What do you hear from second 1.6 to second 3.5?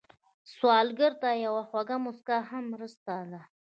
خوږه مسکا هم مرسته ده